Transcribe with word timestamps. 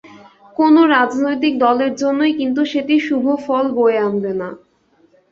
কোনো 0.57 0.81
রাজনৈতিক 0.93 1.53
দলের 1.65 1.91
জন্যই 1.95 2.33
কিন্তু 2.39 2.61
সেটি 2.71 2.95
শুভ 2.99 3.25
ফল 3.45 3.65
বয়ে 3.77 3.99
আনবে 3.99 4.31
না। 4.41 4.49